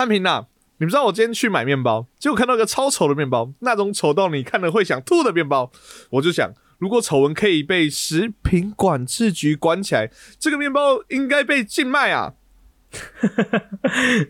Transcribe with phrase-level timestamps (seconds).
[0.00, 0.46] 汉平呐，
[0.78, 5.70] 你们知道我今天去买面包，结果看到一个超丑的面包，那种丑到你看了会想吐的面包，
[6.08, 12.32] 我就想，如果丑闻可以被食品管制局管起来，这个面包应该被禁卖啊！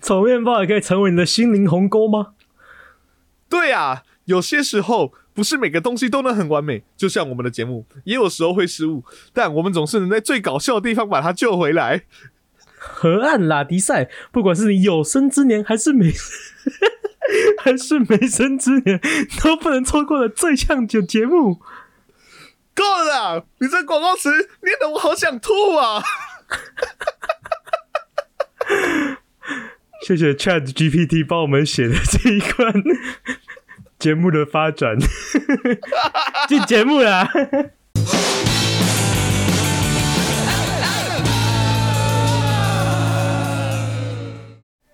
[0.02, 2.32] 丑面包也可以成为你的心灵鸿沟吗？
[3.48, 12.06] 对啊，有些时候不是每个东西都能很完美，就像我们的节目，也有时候会失误，但我们总是能在最搞笑的地方把它救回来。
[12.82, 16.10] 河岸拉迪赛，不管是你有生之年还是没
[17.62, 18.98] 还是没生之年，
[19.42, 21.60] 都不能错过的最畅酒节目。
[22.74, 24.30] 够了，你这广告词
[24.62, 26.00] 念得我好想吐啊！
[30.06, 32.72] 谢谢 Chat GPT 帮我们写的这一关
[33.98, 34.96] 节目的发展，
[36.48, 37.28] 进节目啦！
[37.30, 37.72] 嗨，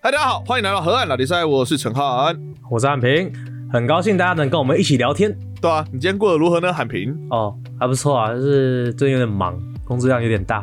[0.07, 2.41] 大家好，欢迎来到河岸老迪赛，我是陈汉。
[2.71, 3.29] 我是汉平，
[3.73, 5.37] 很高兴大家能跟我们一起聊天。
[5.61, 6.73] 对啊，你今天过得如何呢？
[6.73, 7.13] 汉平？
[7.29, 10.63] 哦，还不错啊，就是最近有点忙，工作量有点大。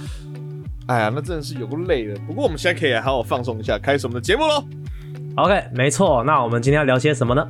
[0.88, 2.18] 哎呀，那真的是有够累的。
[2.26, 4.64] 不过我们现在可以好好放松一下，开始我们的节目喽。
[5.34, 7.46] OK，没错，那我们今天要聊些什么呢？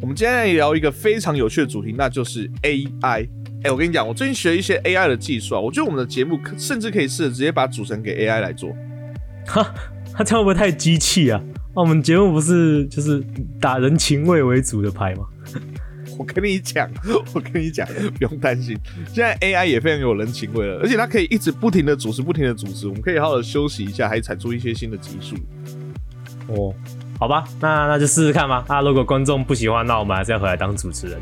[0.00, 3.28] 我们今天来聊一个非常有趣的主题，那就是 AI。
[3.62, 8.72] 哎，我跟你讲，我最近学一些 AI 的技术啊，我觉得我们的节目可甚至可以试着直接把主持人给 AI 来做。
[9.46, 9.64] 哈，
[10.16, 11.40] 他这样会不会太机器啊？
[11.74, 13.22] 那我们节目不是就是
[13.60, 15.26] 打人情味为主的牌吗？
[16.18, 16.88] 我跟你讲，
[17.34, 18.74] 我跟你讲，不用担心，
[19.12, 25.36] 现在 AI 也非常有人情味了，而且它可以一直不停的主持，不停的主持，我们可以好好的休息一下，还产出一些新的集数。
[26.48, 26.72] 哦，
[27.18, 28.64] 好吧，那那就试试看吧。
[28.68, 31.20] 啊如果观众不喜欢，那我们还是要回来当主持人。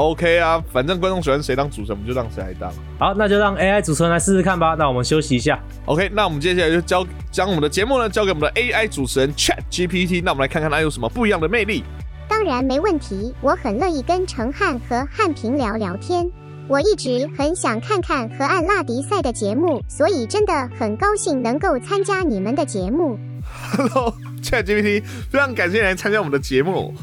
[0.00, 2.72] OK 啊，反正观众喜欢谁当主持人，我们就让谁来当。
[2.98, 4.74] 好，那就让 AI 主持人来试试看吧。
[4.78, 5.60] 那我们休息一下。
[5.84, 11.84] OK，那我们接下来就交将我们的节目呢交给我们的 AI 主持人 Chat GPT，那我们来看看它有什么不一样的魅力。
[12.26, 16.26] 当然没问题，我很乐意跟陈汉和汉平聊聊天。
[16.66, 23.18] 我一直很想看看河岸拉迪赛的节目，所以真的很高兴能够参加你们的节目。
[23.76, 26.94] Hello，Chat GPT，非常感谢你来参加我们的节目。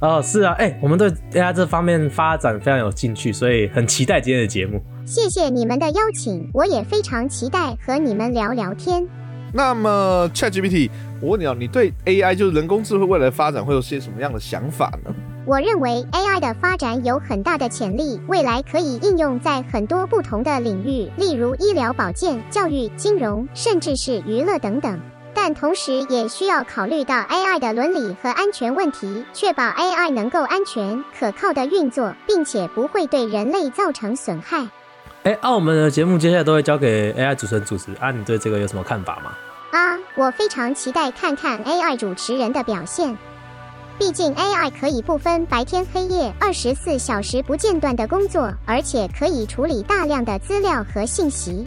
[0.00, 4.82] 哦，是啊，哎、我们对 AI 这方面发展非常有兴趣，所以很期待今天的节目。
[5.04, 9.06] 谢谢你们的邀请，我也非常期待和你们聊聊天。
[9.52, 10.88] 那么 Chat GPT，
[11.20, 15.12] 我问你啊，你对 AI 就是人工智慧未来的发展会有些什么样的想法呢？
[15.44, 24.98] 我认为 AI 的发展有很大的潜力，未来可以应用在很多不同的领域，例如医疗保健、教育、金融，甚至是娱乐等等。
[25.42, 34.68] 但同时也需要考虑到 AI 的伦理和安全问题，确保 AI 能够安全可靠的运作，并且不会对人类造成损害。
[35.22, 39.32] 哎、啊，我们的节目接下来都会交给 AI 主持人主持啊，你对这个有什么看法吗？
[39.72, 43.16] 啊，我非常期待看看 AI 主持人的表现。
[43.98, 51.66] 毕竟 AI 可以不分白天黑夜，二十四小时不间断的工作，而且可以处理大量的资料和信息。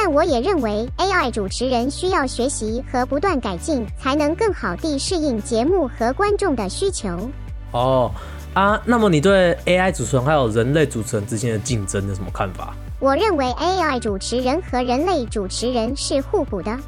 [0.00, 7.28] 但我也认为 AI 主持人需要学习和不断改进，才能更好地适应节目和观众的需求。
[7.72, 8.08] 哦
[8.54, 12.72] 啊，那么你对 AI 主持人还有人类主持人之间的竞争有什么看法？
[13.00, 16.78] 我认为 AI 主持人和人类主持人是互补的。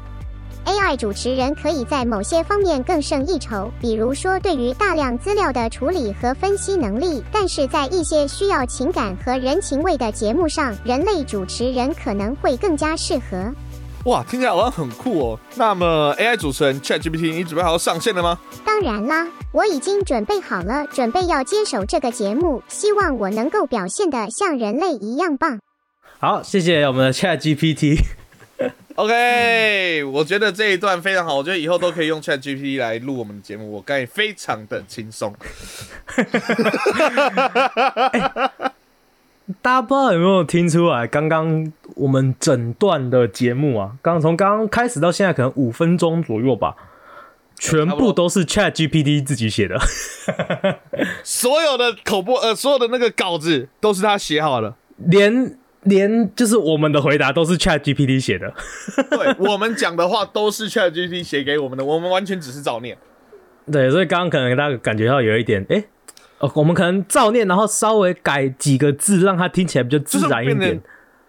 [0.65, 7.23] AI 主持人可以在某些方面更胜一筹，比如说对于大量资料的处理和分析能力。
[7.31, 13.53] 但是在一些需要情感和人情味的节目上，人类主持人可能会更加适合。
[14.05, 15.39] 哇，听起来好像很酷哦。
[15.55, 18.39] 那么 AI 主持人 Chat GPT，你准备好要上线了吗？
[18.65, 25.59] 当然啦，我已经准备好了，准备要接手这个节目，希望我能够表现得像人类一样棒。
[26.19, 27.37] 好，谢谢我们的 Chat
[29.01, 35.33] OK，我觉得这一段非常好，我觉得以后都可以用 Chat GPT 来录我们的节目，我感觉非常的轻松。
[39.59, 46.75] 大家不知道有没有听出来，刚刚我们整段的节目啊，刚从刚刚开始到现在，可能五分钟左右吧，
[47.57, 49.79] 全部都是 Chat GPT 自己写的。
[51.25, 54.75] 所有的口播，呃，所有的那个稿子都是他写好的。
[54.97, 58.53] 连连就是我们的回答都是 Chat GPT 写的。
[59.09, 62.97] 对我们讲的话都是 Chat GPT 写给我们的，我们完全只是照念。
[63.71, 65.83] 对，所以刚刚可能大家感觉到有一点，哎、
[66.39, 70.81] 哦，我们可能照念，然后稍微改几个字，让它听起来比较自然一点。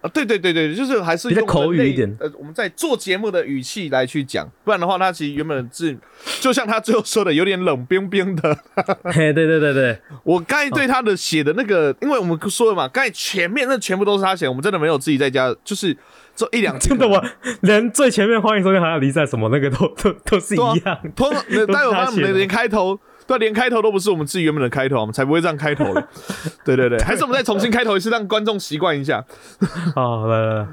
[0.03, 5.97] 啊，对对对对，就是还是比较用口语一点呃，我们在做节目的语气来去讲，不然的话，他其实原本是，
[6.41, 8.59] 就像他最后说的，有点冷冰冰的。
[9.05, 15.97] 嘿，对对对对，我刚才对他的写的那个，因为我们说了嘛，刚才前面那全部都是他写，我们真的没有自己在家，就是
[16.35, 17.25] 做一两集真的我
[17.61, 20.99] 连最前面欢迎收听还要离散什么那个都都都是一样。
[21.15, 26.09] 通待会发现我们的都是他写的连开头，对啊，连开头都不是我们自己原本的开头，我们才不会这样开头的。
[26.65, 29.25] 对对对，还是我们再重新开头一次，让观众习惯一下。
[29.95, 30.67] 好，来来来，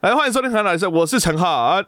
[0.00, 1.82] 来，欢迎收听《韩老师》，我是陈浩啊。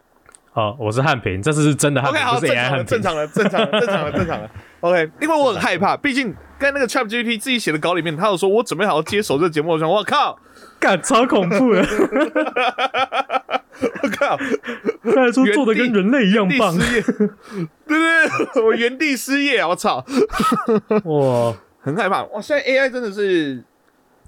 [0.54, 2.86] 好，我是汉平，这次是真的汉 OK，平，好，不是正 AI 常了，汉平。
[2.86, 4.50] 正常的，正常了，正常的，正常了。
[4.80, 10.38] OK，因为我很害怕，毕竟跟那个 Chat GPT 自己写的稿里面，他有说我准备好好接手这个节目，我想，我靠，
[10.78, 11.82] 干超恐怖的，
[14.02, 14.36] 我靠，
[15.04, 16.76] 他还说做的跟人类一样棒。
[16.76, 17.28] 对对
[17.86, 20.04] 对，我原地失业啊，我操，
[21.04, 22.22] 哇，很害怕。
[22.24, 23.62] 哇，现在 AI 真的是，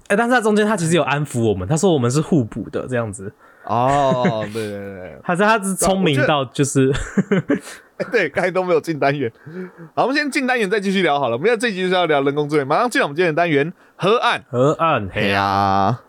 [0.07, 3.31] 哎、但是他中间他其实有安抚我们，他说我们是互补的这样子，
[3.63, 6.91] 哦，对对对还是他是聪明到就是
[7.97, 9.31] 对，对，刚才都没有进单元。
[9.95, 11.35] 好，我们先进单元再继续聊好了。
[11.35, 14.43] 我们现在这集就是要聊人工智能，马上进入我们今天的单元河岸。
[14.49, 16.01] 河岸黑啊。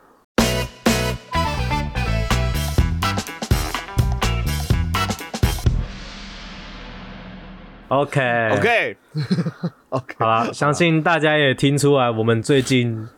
[7.89, 8.21] OK
[8.53, 8.97] OK
[9.91, 13.09] OK，好啦，相信大家也听出来，我们最近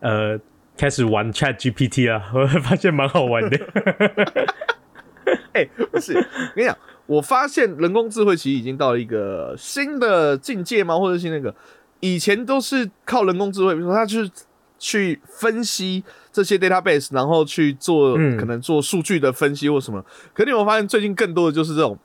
[0.00, 0.38] 呃
[0.76, 3.58] 开始玩 Chat GPT 了， 我发现蛮好玩的。
[5.52, 6.22] 哎、不是，我
[6.54, 6.76] 跟你讲，
[7.06, 10.96] 我发现人工智慧其实已经到了一个新的境界吗？
[10.98, 11.54] 或者是那个
[12.00, 14.30] 以前都是靠人工智慧，比如说它就是
[14.78, 20.02] 去分析这些 database，然后去做、嗯可能做数据的分析或什么。
[20.32, 21.98] 可你有没有发现最近更多的就是这种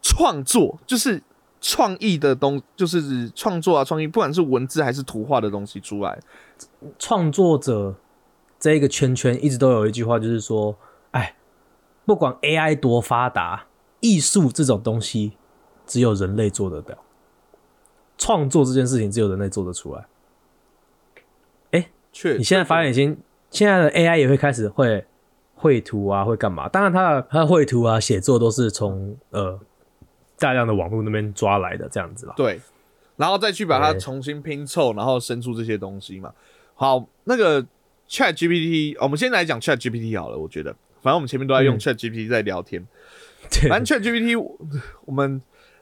[0.00, 1.22] 创作，就是
[1.60, 6.18] 创意的东，就是创作啊，创意，不管是文字还是图画的东西出来。
[6.98, 7.94] 创作者
[8.58, 10.76] 这一个圈圈一直都有一句话，就是说，
[11.10, 11.34] 哎，
[12.04, 13.66] 不管 AI 多发达，
[14.00, 15.32] 艺术这种东西
[15.86, 16.98] 只有人类做得了，
[18.16, 20.06] 创作这件事情只有人类做得出来。
[21.72, 23.18] 哎确，你现在发现已经
[23.50, 25.04] 现在的 AI 也会开始会
[25.54, 26.68] 绘图啊，会干嘛？
[26.68, 29.58] 当然它的它的绘图啊、写作都是从呃
[30.38, 32.34] 大量的网络那边抓来的这样子啦。
[32.36, 32.60] 对，
[33.16, 36.32] 然后再去把它重新拼凑，然后生出这些东西嘛。
[36.74, 37.62] 好，那个
[38.08, 40.36] Chat GPT，、我们先来讲 Chat GPT 好了。
[40.36, 42.86] 我觉得，反正我们前面都在用嗯 Chat GPT 在聊天。
[43.50, 44.58] 对反正 Chat GPT，我
[45.04, 45.40] 我们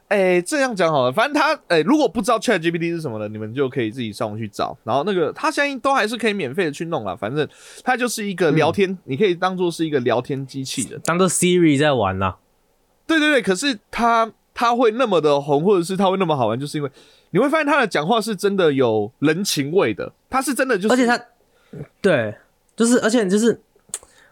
[0.08, 1.10] 哎、这样讲好了。
[1.10, 4.76] 反正它哎、如果不知道 Chat GPT 是什么的，你们就可以自己上网去找。
[4.84, 7.16] 然后那个它现在都还是可以免费的去弄啦。
[7.16, 7.48] 反正
[7.82, 10.98] 它就是一个聊天，你可以当做是一个聊天机器的。
[10.98, 12.36] 当做 Siri 在玩啦。
[13.06, 16.90] 对对对，可是他他会那么的红，或者是他会那么好玩，就是因为
[17.30, 21.20] 你会发现他的讲话是真的有人情味的，他是真的就是，而且他
[22.00, 22.36] 对，
[22.76, 23.60] 就是而且就是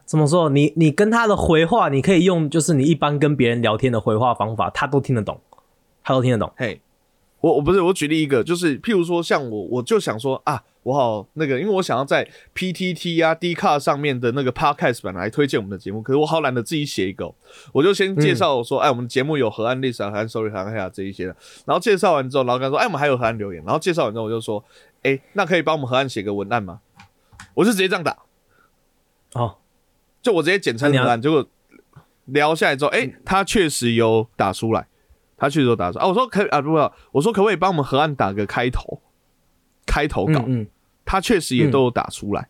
[0.04, 5.40] 怎么说，你你跟他的回话，你可以用就是你一般跟别人聊天的回话方法，他都听得懂，
[6.04, 6.52] 他都听得懂。
[6.56, 6.80] 嘿，
[7.42, 17.34] 我我不是我举例一个，就是譬如说像我，我就想说啊，我好那个，因为我想要在 PTT 啊 D 卡上面的那个 Podcast 版来推荐我们的节目，可是我好懒得自己写一个哦，
[17.72, 21.36] 我就先介绍说，哎，我们节目有河岸历史啊、河岸 Sorry、河岸黑啊这一些的，
[21.66, 24.64] 然后介绍完之后，然后跟他说，哎，我们还有河岸留言，然后介绍完之后，我就说，
[25.02, 26.80] 哎，那可以帮我们河岸写个文案吗？
[27.54, 28.16] 我就直接这样打。
[29.34, 29.56] 哦，
[30.22, 31.44] 就我直接简称文案，结果
[32.26, 34.86] 聊下来之后，哎、他确实有打出来，
[35.42, 36.06] 他确实有打出来啊。
[36.06, 39.02] 我说可以啊，不不，我说可不可以帮我们河岸打个开头，
[39.84, 40.66] 开头稿，嗯嗯，
[41.04, 42.48] 他确实也都有打出来，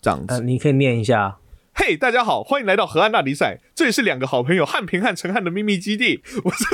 [0.00, 0.32] 这样子。
[0.32, 1.36] 呃，你可以念一下。
[1.74, 6.22] 嘿大家好，欢迎来到河岸大比赛，这里是两个好朋友汉平和陈汉的秘密基地。
[6.42, 6.64] 我是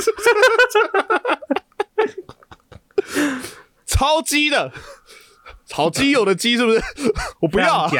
[3.85, 4.71] 超鸡的，
[5.65, 6.81] 炒基友的鸡是不是？
[7.41, 7.85] 我不要、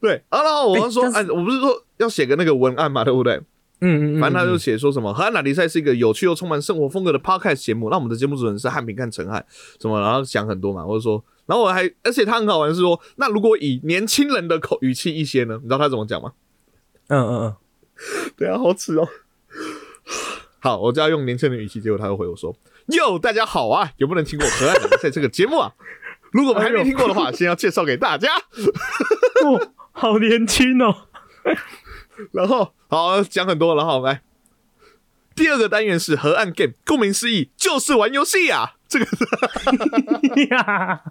[0.00, 3.40] 对，啊，然后我就说，哎、我不是说要写个那个文案嘛，对不对？
[3.80, 7.90] 嗯嗯嗯，反正他就嗯写说什么《河岸拉力赛》是一个有趣又充满生活风格的 podcast 节目。
[7.90, 9.44] 那我们的节目主持人是汉平看陈汉，
[9.80, 15.58] 什么，然后讲很多嘛，或者说，然后我还，而且他很好玩是说，那如果以年轻人的口语气一些呢？
[15.62, 16.32] 你知道他怎么讲吗？
[17.08, 17.56] 嗯嗯嗯，
[18.36, 19.06] 对啊，好耻哦。
[20.58, 22.56] 好，我就要用年轻人的语气，结果他又回我说
[22.96, 25.72] ：“哟，大家好啊，有没有人听过《河岸拉力赛》这个节目啊？
[26.32, 28.28] 如果我们还没听过的话，先要介绍给大家。
[29.44, 31.08] 哦，好年轻哦。
[32.32, 34.22] 然后好讲很多，然后来
[35.34, 38.74] 第二个单元是河岸 game，顾名思义就是玩游戏啊。
[38.88, 39.06] 这个
[40.50, 41.02] 呀，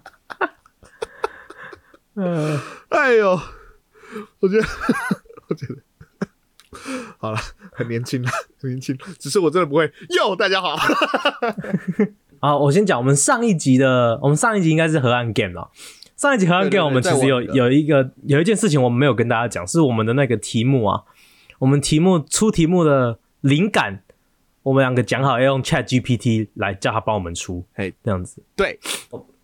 [2.14, 3.38] 呃，哎呦，
[4.40, 4.66] 我觉得，
[5.48, 5.76] 我觉得，
[7.18, 7.38] 好了，
[7.72, 9.92] 很年轻了，很年轻，只是我真的不会。
[10.16, 10.74] 哟，大家好，
[12.40, 15.70] 好，我先讲，我们上一集的，我们上一集应该是河岸 game 了。
[16.16, 21.04] 上一集河岸对对 game 我们其实有有一个有一件事情我们没有跟大家讲，是我们的那个题目啊，
[21.58, 24.02] 我们题目出题目的灵感，
[24.62, 28.42] 我们两个讲好要用 Chat GPT 来叫他帮我们出，嘿，这样子。
[28.56, 28.78] 对，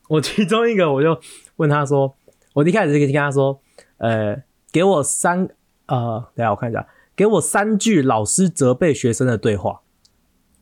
[0.09, 1.21] 我其中一个我就
[1.57, 2.14] 问他说，
[2.55, 3.61] 我一开始就跟他说，
[3.99, 5.47] 呃，给我三
[5.87, 9.83] 呃，等下我看一下，给我三句老师责备学生的对话。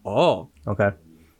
[0.02, 0.92] 哦，OK，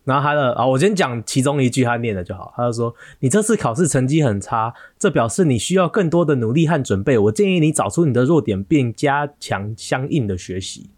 [0.05, 2.53] 然后他的啊，我先讲其中一句他念的就好。
[2.57, 7.19] 他就说：“你这次考试成绩很差，这表示你需要更多的努力和准备。
[7.19, 10.91] 我建议你找出你的弱点，并加强相应的学习。”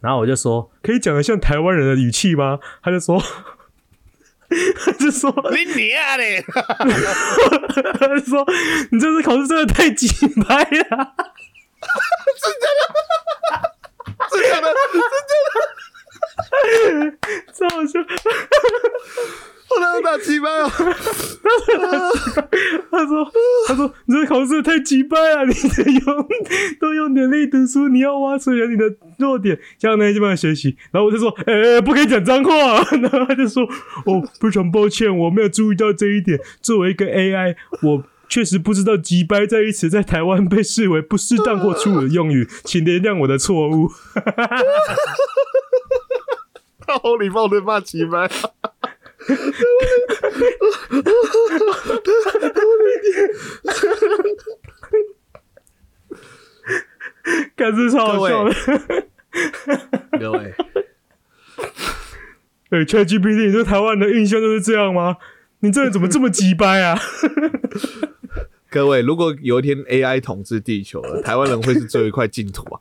[0.00, 3.22] 然后我就说：“可以讲的像台湾人的语气吗？”他就说
[4.84, 6.44] ：“他就说，你娘嘞！
[7.98, 8.44] 他就说
[8.90, 10.08] 你这次考试真的太鸡
[10.42, 11.14] 掰了。”
[14.32, 14.66] 真的 假的？
[17.52, 18.00] 超好笑。
[19.74, 20.70] 我哪有打鸡巴哦？
[22.90, 23.26] 他说
[23.66, 26.28] ：“他说你这考试太鸡掰了，你得用
[26.78, 28.84] 都用努力读书，你要挖出人你的
[29.18, 32.52] 弱点，这样呢就慢学习。”然后我就说：“哎、 不可以讲脏话。”
[33.00, 33.62] 然后他就说
[34.04, 36.38] ：“哦，非常抱歉，我没有注意到这一点。
[36.60, 43.90] 作为一个 AI，我确实不知道‘鸡掰’这一词在台湾被视为不适当或粗鲁的用语，请原谅我的错误。
[46.86, 48.28] 他好礼貌的骂鸡巴。
[57.56, 58.54] 感觉超好笑的。
[60.18, 60.54] 各位，
[62.70, 65.16] 哎、GPT，你对台湾的印象就是这样吗？
[65.60, 66.98] 你这人怎么这么鸡掰啊？
[68.72, 72.80] 各位，如果有一天 AI 统治地球了， 台湾人会是最后一块净土啊！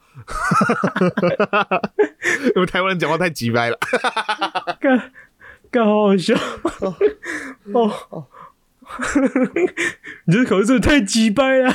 [2.56, 3.78] 因为台湾人讲话太急掰了。
[4.80, 5.12] 干
[5.70, 6.34] 干好好笑
[7.74, 8.28] 哦！
[10.26, 11.74] 你这口音真的太鸡掰了。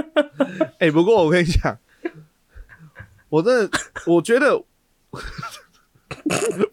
[0.78, 1.78] 哎、不过我跟你讲，
[3.30, 3.70] 我真的，
[4.06, 4.62] 我觉得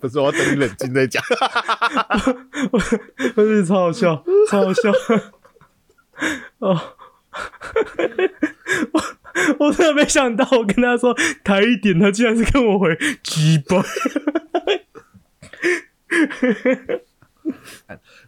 [0.02, 1.24] 不是，我要等你冷静再讲。
[3.34, 4.92] 真是超好笑，超好笑。
[6.60, 6.96] 哦，
[8.94, 9.02] 我
[9.60, 13.84] 我真的没想到，我跟他说抬一点，他竟然是跟我回鸡巴。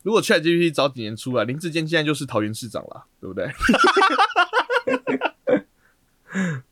[0.04, 3.50] 如果 ChatGPT 早几年出来，林志坚现在就是桃园市长了，对不对？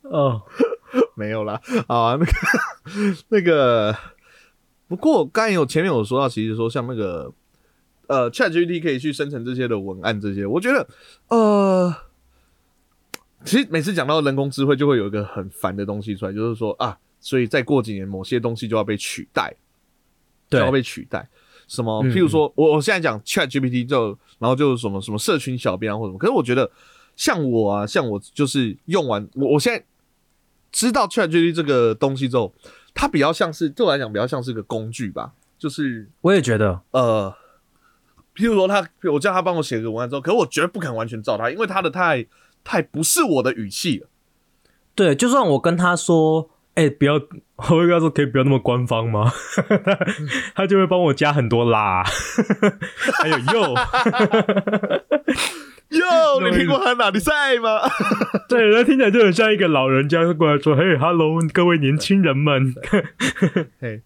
[0.01, 0.43] 哦，
[1.15, 2.33] 没有啦，啊，那个
[3.29, 3.97] 那个，
[4.87, 7.31] 不过刚才有前面有说到，其实说像那个
[8.07, 10.87] 呃，ChatGPT 可以去生成这些的文案，这些我觉得
[11.29, 11.93] 呃，
[13.45, 19.55] 其实每次讲到人工智慧，就会有一个很烦的东西出来，就是说啊，所以再过几年，某些东西就要被取代，
[20.49, 21.27] 就对要被取代。
[21.65, 22.01] 什么？
[22.03, 26.69] 嗯譬如说，我我现在讲 Chat GPT 就，然后就是什么什么社群小编啊或者什么，可是我觉得
[27.15, 29.83] 像我啊，像我就是用完我我现在
[30.71, 32.53] 知道 Chat GPT 这个东西之后，
[32.93, 37.33] 它比较像是对我来讲比较像是个工具吧，就是我也觉得，呃，
[38.35, 42.25] 譬如说他，我叫他帮我写个文案之后，可是我绝对不可能完全照他，因为他的太
[42.63, 44.07] 太不是我的语气了。
[44.95, 47.15] 对，就算我跟他说，哎、不要，
[47.57, 49.31] 我会跟他说，可以不要那么官方吗？
[50.55, 52.03] 他就会帮我加很多啦，
[53.21, 53.73] 还有又，
[55.89, 57.81] 哟，你苹果还哪里在吗？
[58.49, 62.73] 对，那听起来就很像一个老人家过来说，嘿，hello，各位年轻人们，
[63.79, 64.01] 嘿，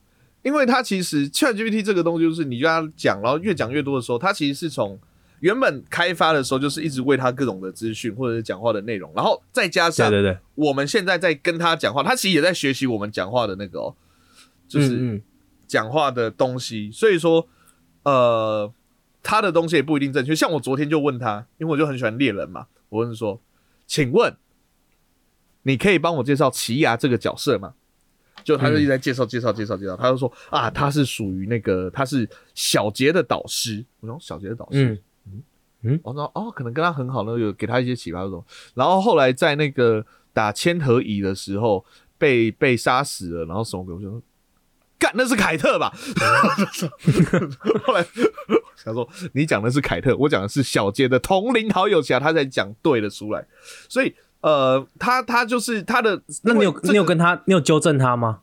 [0.47, 4.97] 因为它其实 ChatGPT 这个东西，就是你跟他讲，然后越讲越多的时候，它其实是从
[5.41, 13.95] 原本开发的时候，就是一直喂它各种的资讯或者是讲话的内容，然后再加上对对对，我们现在在跟他讲话，他其实也在学习我们讲话的那个哦，
[14.69, 15.21] 就是
[15.67, 17.45] 讲话的东西，所以说，
[18.03, 18.71] 呃，
[19.21, 20.33] 他的东西也不一定正确。
[20.33, 23.41] 像我昨天就问他，因为我就很喜欢猎人嘛，我问说，
[23.85, 24.33] 请问
[25.63, 27.73] 你可以帮我介绍奇牙这个角色吗？
[28.47, 32.25] 就他就一直在介绍介绍介绍介绍，他就说啊，他是属于那个他是
[32.55, 33.83] 小杰的导师。
[33.99, 35.43] 我说小杰的导师，嗯
[35.81, 38.41] 嗯，我说哦，可能跟他很好呢，有给他一些启发这种。
[38.73, 41.85] 然后后来在那个打千和乙的时候
[42.17, 43.93] 被被杀死了，然后什么鬼？
[43.93, 44.21] 我就说
[44.97, 45.93] 干那是凯特吧？
[47.83, 48.07] 后来
[48.77, 53.45] 想说你讲的是凯特，我讲的是小杰的同龄好友侠，他才讲对了出来。
[53.89, 58.41] 所以呃，他他就是他的，那你有你有跟他，你有纠正他吗？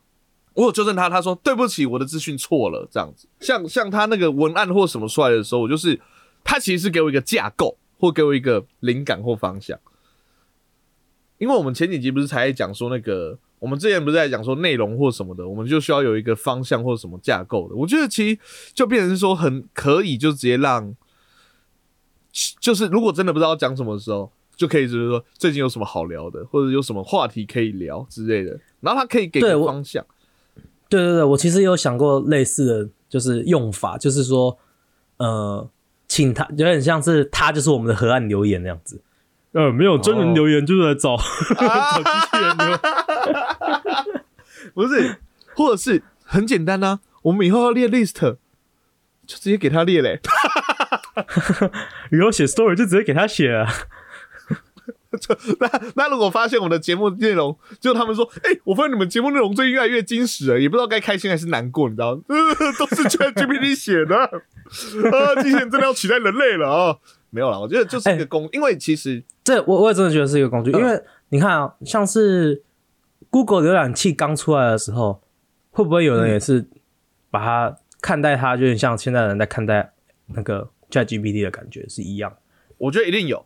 [0.54, 3.26] 我有纠正他，他说对不起，我的资讯错了，这样子。
[3.40, 6.00] 像像他那个文案或什么出来的时候，我就是
[6.44, 9.78] 他其实是给我一个架构，或给我一个灵感或方向。
[11.38, 17.74] 因为我们前几集不是才在讲说那个，我们之前不是在讲说内容或什么的，我们就需要有一个方向或什么架构的。
[17.74, 18.38] 我觉得其实
[18.72, 20.94] 就变成是说很可以，就直接让，
[22.60, 30.04] 就是如果真的不知道讲什么的时候，就可以就是说最近有什么好聊的，或者有什么话题可以聊之类的，然后他可以给对我个方向。
[30.88, 34.56] 对对对，我其实有想过类似的就是用法，就是说，
[35.16, 35.68] 呃，
[36.06, 39.00] 请他有点像是他就是我们的河岸留言那样子，
[39.52, 41.22] 呃，没有真人留言，就是来找啊
[41.96, 42.78] 找机器人留。
[44.74, 45.16] 不是，
[45.54, 48.36] 或者是很简单啊，我们以后要列 list，就
[49.26, 50.20] 直接给他列嘞。
[52.12, 53.66] 以后写 story 就直接给他写啊。
[55.60, 62.22] 那那如果发现我的节目内容，就他们说，哎、我发现你们节目内容最近越来越矜持了，也不知道该开心还是难过，你知道吗？
[62.28, 62.36] 呃、
[62.78, 64.16] 都是 ChatGPT 写的，
[65.10, 66.96] 啊，机器人真的要取代人类了啊！
[67.30, 72.62] 没有啦，我觉得就是一个工，因为其实这我我也真的觉得是一个工具，嗯因为你看啊，像是
[73.30, 75.20] Google 浏览器刚出来的时候，
[75.70, 76.68] 会不会有人也是
[77.30, 79.92] 把它看待它，就有点像现在人在看待
[80.26, 82.32] 那个 ChatGPT 的感觉是一样。
[82.78, 83.44] 我觉得一定有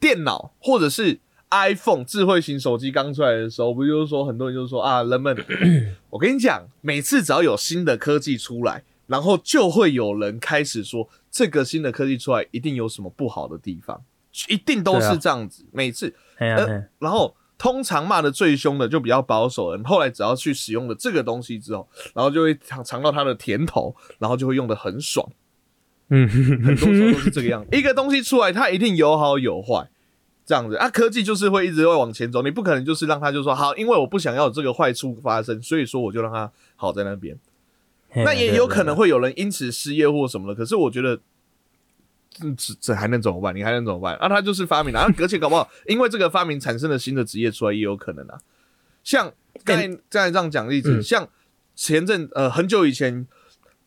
[0.00, 5.36] 电脑或者是 iPhone 智慧型手机刚出来的时候，不就是说很多人就说啊，人们，
[6.10, 14.02] 我跟你讲，每次只要有新的科技出来，然后就会有人开始说这个新的科技出来一定有什么不好的地方，
[14.48, 17.36] 一定都是这样子，每次，呃然后。
[17.62, 25.30] 通常骂的最凶的就比较保守的人，后来只要去使用了这个东西之后，然后就会尝尝到它的甜头，然后就会用的很爽。
[26.10, 27.68] 嗯，很多时候都是这个样子。
[27.76, 29.88] 一个东西出来，它一定有好有坏，
[30.44, 30.90] 这样子啊。
[30.90, 37.38] 科技就是会一直会往前走，你不可能就是让它就说好，因为我不想要有这个坏处发生，所以说我就让它好在那边。
[38.14, 41.20] 那也有可能会有人因此失业或什么的，可是我觉得。
[42.42, 43.54] 嗯，这这还能怎么办？
[43.54, 44.14] 你还能怎么办？
[44.14, 48.38] 啊，他就是发明了，啊， 而且搞不好因为这个发明产生了新的职业出来，也有可能啊。
[49.02, 49.30] 像
[49.64, 51.28] 刚才刚才这样讲例子，嗯像
[51.74, 53.26] 前阵呃很久以前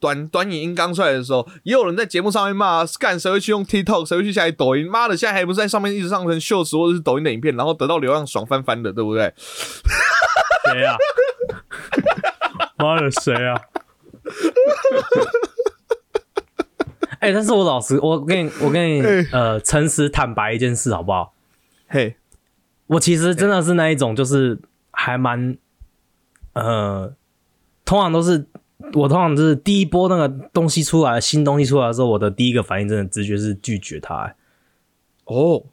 [0.04, 4.86] 短短影音刚出来的时候，也有人在节目上面骂，干谁会去用 TikTok，谁会去下载抖音？
[4.86, 9.34] 妈的，现在还不是在上面一直上传秀词或者是抖音的影片，然后得到流量爽翻翻的，对不对？
[10.74, 10.98] 谁啊？
[12.76, 13.56] 妈的，谁啊？
[17.22, 21.34] 哎、但是我老实，我跟你，我跟你，哎呃，诚实坦白一件事，好不好？
[21.88, 22.18] 嘿，
[22.88, 24.60] 我其实真的是那一种，就是
[24.92, 25.58] 还蛮，
[26.52, 27.14] 呃，
[27.86, 28.46] 通常都是
[28.94, 34.36] 我通常就是第一波那个东西出来，新东西出来的时候，我的第一个反应真的直觉是拒绝它、欸
[35.26, 35.64] 哦，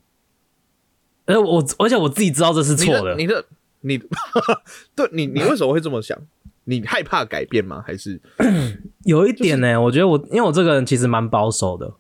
[1.27, 3.44] 而我而且我自己知道这是错的，你的
[3.81, 4.11] 你的， 你
[4.94, 6.16] 对你你为什么会这么想？
[6.64, 7.83] 你害怕改变吗？
[7.85, 8.20] 还是
[9.05, 11.92] 有一点呢、我觉得我因为我这个人其实蛮保守的，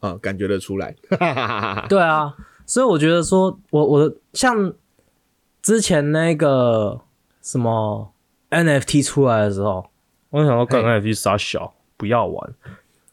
[0.00, 0.94] 啊、感觉得出来？
[1.88, 4.72] 对啊，所以我觉得说，我我的像
[5.62, 7.00] 之前那个
[7.42, 8.12] 什么
[8.50, 9.90] NFT 出来的时候，
[10.36, 12.54] 我想说，干嘿 NFT 傻小，不要玩，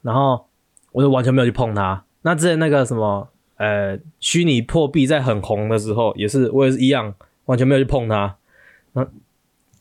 [0.01, 0.45] 然后
[0.91, 2.03] 我就完全没有去碰它。
[2.23, 8.35] 那之前那个什么呃虚拟破壁在很红的时候，也是我也是一样，完全没有去碰它。
[8.91, 9.05] 那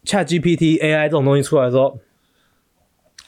[0.04, 1.98] Chat GPT AI 这种东西出来的时候，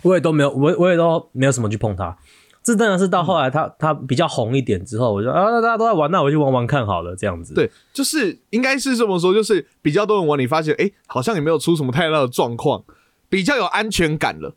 [0.03, 2.17] 我也都没有，我我也都没有什么去碰它。
[2.63, 7.53] 这真的是到后来它它比较红一点之后，我就啊，那大家都在玩，那我就玩玩看好了，这样子。
[7.53, 12.85] 对，就是应该是这么说，就是比较多人玩，你发现哎、诶好像也没有出什么太大的状况，
[13.29, 14.55] 比较有安全感了。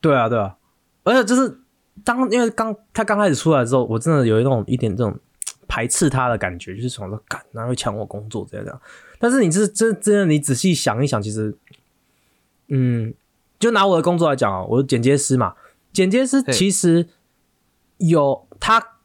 [0.00, 0.56] 对啊，对啊，
[1.02, 1.60] 而且就是
[2.04, 5.18] 当因为刚他刚开始出来之后，我真的有一种一点这种
[5.66, 8.80] 排斥他的感觉，就是想说，干，哪会抢我工作这样这样。
[9.18, 11.58] 但是你是真真的，你仔细想一想，其实，
[12.68, 13.12] 嗯，
[13.58, 15.54] 就拿我的工作来讲啊，我是剪接师嘛，
[15.92, 17.08] 剪接师其实
[17.96, 18.98] 有他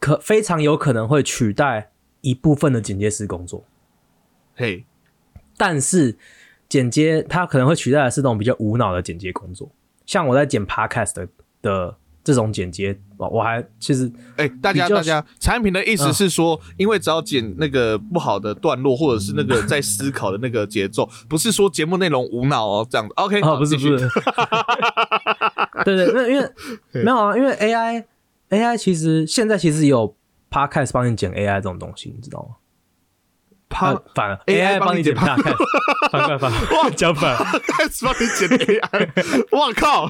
[0.00, 3.64] 可非常有可能会取代一部分的剪接师工作。
[4.56, 4.84] 嘿，
[5.56, 6.18] 但是
[6.72, 9.70] 剪接它可能会取代的是那种比较无脑的剪接工作，
[10.06, 11.28] 像我在剪 podcast 的
[11.60, 16.14] 的这种剪接，我我还其实哎、大家大家，产品的意思嗯。
[16.14, 23.12] 是说，因为只要剪那个不好的段落，或者是那个在思考的那个节奏， 不是说节目内容无脑哦，这样子。
[23.16, 23.98] OK，哦好不是不是，
[25.84, 26.50] 对对，因为 因为
[27.04, 28.02] 没有啊，因为 AI
[28.48, 30.16] AI 其实现在其实有
[30.50, 32.56] podcast 帮你剪 AI 这种东西，你知道吗？
[33.72, 40.06] 啪啊反了 AI 帮你剪帮你剪 podcast，反反反，讲反，开始帮你剪 AI，我靠！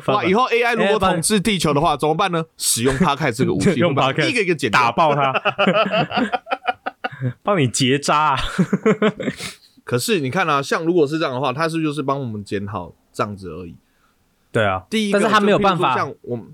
[0.00, 2.44] 反哇，以后 AI 如果统治地球的话，怎么办呢？
[2.56, 5.32] 使用 Podcast 这个武器， 用我把 Podcast 一个一个剪掉打爆它，
[7.42, 8.38] 帮你结扎、啊。
[9.84, 13.74] 可是你看啊，像如果是这样的话，他是不是就是帮我们剪好这样子而已？
[14.52, 16.46] 对啊，第一个，但是他没有办法像我们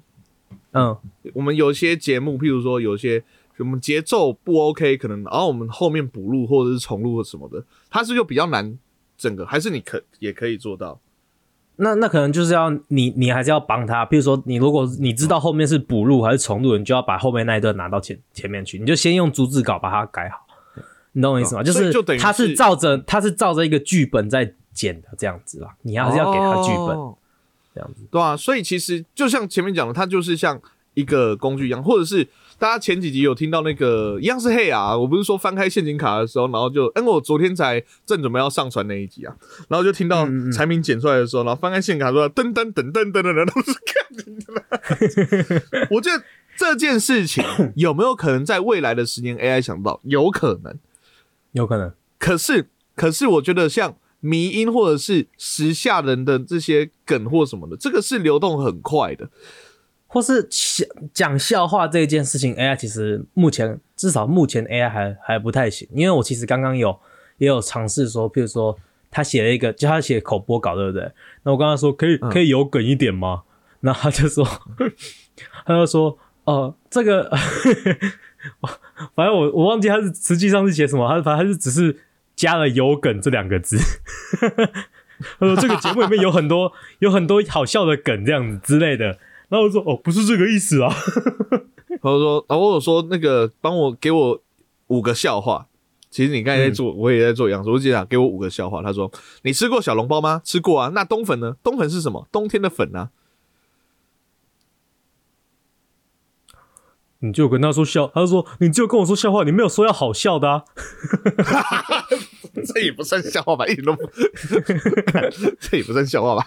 [0.73, 0.97] 嗯，
[1.35, 3.23] 我们有些节目，譬如说有些
[3.59, 8.79] 我们节奏不 OK，可能然后我们后面补录或者是重录什么的，它是就比较难
[9.17, 11.01] 整个，还是你可也可以做到？
[11.77, 14.05] 那那可能就是要你，你还是要帮他。
[14.07, 20.39] 比如说，你如果你知道后面是补录还是重录，你就要把后面那一段拿到前前面去，你就先用逐字稿把它改好。
[21.13, 21.61] 你懂我意思吗？
[21.61, 27.17] 哦就是所以就等于他是是照着他是照着一个剧本在剪的这样子啦，你还是要给他剧本、哦
[27.75, 28.05] 这样子。
[28.09, 30.61] 对啊，所以其实就像前面讲的，它就是像
[30.95, 39.35] 一个工具一样，或者是大家前几集有听到那个一样是黑啊，我不是说翻开陷阱卡的时候，然后就，因为我昨天才正准备要上传那一集啊，
[39.69, 44.07] 然后就听到嗯嗯产品剪出来的时候，然后翻开陷阱卡说噔噔噔噔噔噔噔，都是看
[45.59, 45.89] 的。
[45.91, 46.25] 我觉得
[46.57, 50.01] 这件事情有没有可能在未来的十年 AI 想到？
[50.05, 50.79] 有可能。
[51.53, 51.93] 有可能。
[52.19, 59.29] 可是，可是我觉得像迷音或者是时下人的这些梗或什么的，这个是流动很快的。
[60.15, 66.97] 或是讲讲笑话这一件事情，AI 其实目前至少目前 AI 还还不太行，因为我其实刚刚有
[67.39, 68.79] 也有尝试说，譬如说
[69.11, 71.11] 他写了一个，叫他写口播稿，对不对？
[71.43, 73.43] 那我跟他说可以可以有梗一点吗？
[73.81, 74.47] 然后他就说，
[75.67, 77.29] 他就说哦、这个
[79.17, 81.99] 反正我我忘记他是实际上是写什么，他反正他是只是
[82.37, 83.77] 加了有梗这两个字。
[85.41, 89.19] 他说这个节目里面有很多有很多好笑的梗这样子之类的。
[89.55, 90.93] 然后我说哦，不是这个意思啊。
[92.03, 94.43] 然后说，然后我说那个帮我给我
[94.89, 95.69] 五个笑话。
[96.11, 97.65] 其实你刚才在做，我也在做一样。
[97.65, 98.83] 我记得给我五个笑话。
[98.83, 99.11] 他说
[99.43, 100.41] ：“你吃过小笼包吗？
[100.45, 100.91] 吃过啊。
[100.95, 101.55] 那冬粉呢？
[101.63, 102.27] 冬粉是什么？
[102.33, 103.11] 冬天的粉啊。
[107.27, 110.65] 你就跟他说笑，他就说你就跟我说笑话，你没有说要好笑的啊。
[112.73, 113.67] 这也不算笑话吧？
[113.67, 114.03] 一点都不，
[115.59, 116.45] 这也不算笑话吧？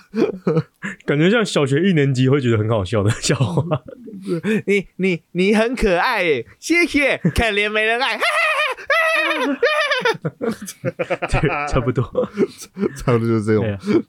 [1.06, 3.64] 感觉像小学一年级会觉得很好笑的笑话。
[4.66, 8.18] 你你你很可爱耶，谢谢，可怜没人爱。”
[11.30, 12.04] 对，差不多。
[12.96, 13.66] 差不多就是这种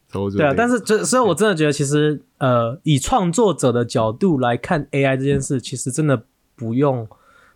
[0.08, 6.24] 差不多就是对啊，但是这所以，我真的觉得其实呃，以创作者的角度来看 AI 这件事，其实真的
[6.58, 7.08] 不用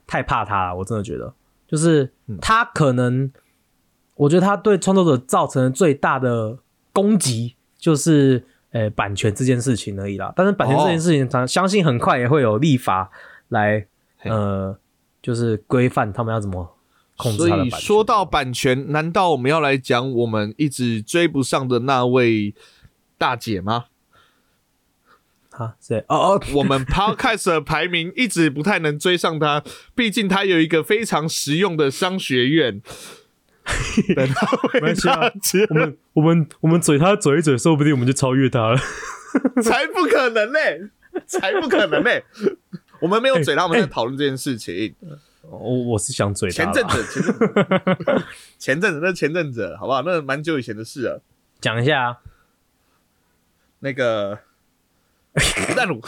[0.07, 0.73] 太怕它。
[0.73, 1.35] 我真的觉得，
[1.67, 3.31] 就是他可能，
[4.15, 6.59] 我觉得他对创作者造成的最大的
[6.93, 10.33] 攻击就是呃版权这件事情而已啦。
[10.37, 13.11] 但是版权这件事情，它相信很快也会有立法
[13.49, 13.87] 来
[14.23, 14.79] 呃，
[15.21, 16.77] 就是规范他们要怎么
[17.17, 17.49] 控制。
[17.71, 22.55] 说到版权，难道我们要来讲我们一直追不上的那位
[23.19, 23.87] 大姐吗？
[25.53, 26.05] 啊，谁？
[26.09, 29.62] 哦哦，我们 Podcast 的排名一直不太能追上他，
[29.95, 32.81] 毕竟他有一个非常实用的商学院。
[34.75, 35.31] 没关系啊
[35.71, 38.79] 我们我们我们嘴他嘴一嘴，说不定我们就超越他了。
[39.62, 40.91] 才不可能嘞，
[41.27, 42.25] 才不可能嘞！
[43.01, 44.95] 我们没有嘴他，我们在讨论这件事情。
[45.43, 48.25] 我我是想嘴他前阵子，前阵子，
[48.59, 50.03] 前阵子，那前阵子，好不好？
[50.03, 51.23] 那蛮久以前的事了。
[51.61, 52.19] 讲一下啊，
[53.81, 54.38] 那个
[55.71, 56.01] 吴淡如，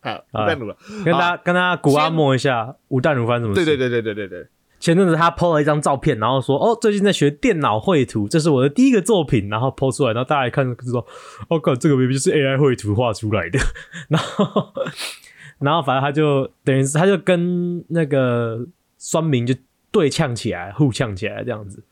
[0.00, 0.76] 好，吴淡如了。
[1.04, 3.64] 跟大家跟大家古阿莫一下吴淡如发生什么事？
[3.64, 4.48] 对对对对对对对，
[4.80, 11.06] 前阵子他 PO 了一张照片，然后说哦，最近在学电脑绘图，这是我的第一个作品，然后 PO 出来，然后大家一看就知道，
[11.48, 13.60] 哦靠，这个明明就是 AI 绘图画出来的，
[14.08, 14.72] 然后
[15.60, 18.66] 然后反正他就等于是他就跟那个
[18.98, 19.54] 酸民就
[19.92, 21.84] 对呛起来，互呛起来这样子。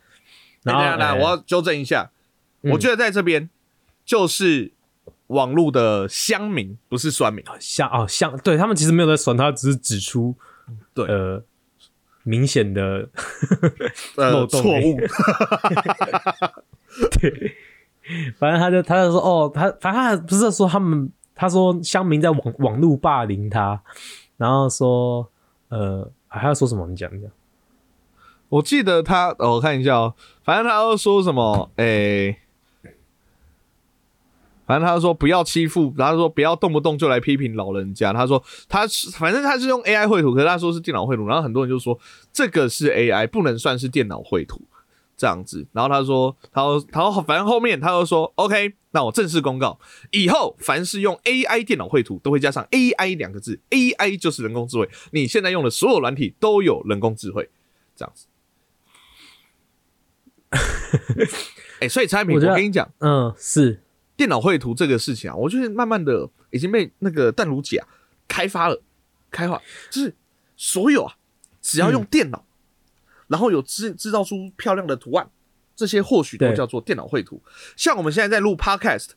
[0.65, 2.11] 然后等一下，等一下，哎我要纠正一下，
[2.63, 3.49] 嗯我觉得在这边
[4.05, 4.73] 就是
[5.31, 7.45] 网络的乡民，不是酸民。
[7.59, 10.35] 乡哦乡对他们其实没有在酸他，只是指出
[10.93, 11.43] 对呃
[12.25, 13.09] 明显的
[14.17, 14.99] 呃， 漏洞错误。
[17.21, 17.57] 对，
[18.39, 23.81] 反正他就他就说哦，他反正他不是说他们，他说乡民在网网络霸凌他，
[24.37, 25.29] 然后说
[25.69, 26.87] 呃还要说什么？
[26.89, 27.31] 你讲一讲。
[28.49, 30.13] 我记得他，哦我看一下哦，
[30.43, 32.37] 反正他要说什么，诶、
[34.71, 38.13] 反正他说不要欺负，然后说不要动不动就来批评老人家。
[38.13, 41.99] 他说他是反正他是用 AI 绘图，可是他说是电脑绘图，然后很多人就说
[42.33, 44.63] 这个是 AI，不能算是电脑绘图
[45.17, 45.67] 这样子。
[45.73, 49.81] 然后他说，他说，他说反正后面他又说 OK，那我正式公告，
[50.13, 57.51] 以后凡是用 AI 电脑绘图都会加上 AI 两个字，AI 就是人工智慧，你现在用的所有软体都有人工智慧，
[57.97, 58.29] 这样子。
[61.81, 63.83] 哎、所以产品，我跟你讲，嗯，是
[64.21, 67.89] 电脑绘图这个事情啊，我就是慢慢的已经被那个淡如姐啊
[68.29, 68.79] 开发了，
[69.31, 69.57] 开发
[69.89, 70.15] 就是
[70.59, 71.15] 所有啊，
[71.63, 72.45] 只要用电脑，
[73.29, 75.31] 然后有制制造出漂亮的图案，
[75.75, 77.41] 这些或许都叫做电脑绘图。
[77.77, 79.13] 像我们现在在录 podcast，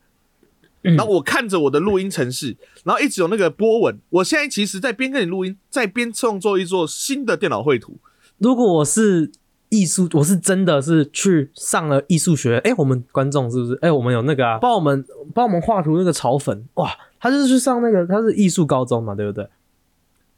[0.84, 8.00] 嗯然后我看着我的录音程式，然后一直有那个波纹，我现在其实在边跟你录音，在边创作一座新的电脑绘图。
[8.38, 9.30] 如果我是
[9.74, 13.80] 艺术，我是真的是去上了艺术学，哎、我们观众是不是？
[13.82, 19.50] 哎、我们有那个啊，帮我们帮我们画图那个草粉，哇，他就是去上那个，他是艺术高中嘛，对不对？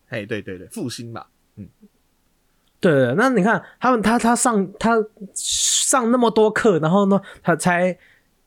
[0.08, 1.67] 哎，对对对，复兴吧，嗯。
[2.80, 4.95] 对，对那你看他们，他他上他
[5.34, 7.98] 上那么多课，然后呢，他才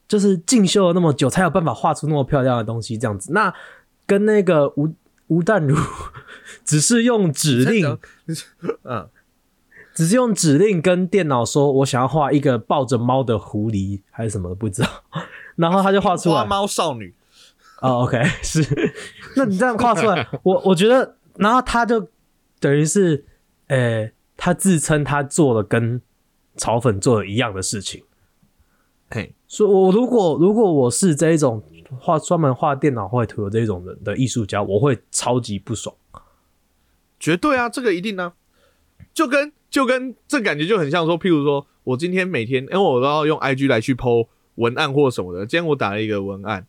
[0.07, 3.33] 就是进修了那么久，才有办法画出那么漂亮的东西，这样子。
[3.33, 3.53] 那
[4.07, 4.89] 跟那个吴
[5.27, 5.77] 吴淡如
[6.65, 7.99] 只是用指令，
[8.85, 9.07] 嗯，
[9.99, 14.89] 只是用指令跟电脑说，我想要画一个抱着猫的狐狸还是什么不知道，
[15.57, 16.47] 然后他就画出花来。
[16.47, 17.13] 猫少女，
[17.81, 18.65] 哦，OK， 是，
[19.35, 22.09] 那你这样画出来，我我觉得，然后他就
[22.61, 23.25] 等于是，
[23.67, 26.01] 呃，他自称他做了跟
[26.57, 28.05] 炒粉做的一样的事情。
[29.11, 31.61] 嘿，所以我如果如果我是这一种
[31.99, 35.93] 画专门画电脑绘图的这种人的艺术家，我会超级不爽。
[37.19, 38.35] 绝对啊，这个一定啊，
[39.13, 44.27] 就跟就跟这感觉就很像说，譬如说我今天每天，因为我都要用 IG 来去 PO
[44.57, 46.67] 文案或什么的，今天我打了一个文案，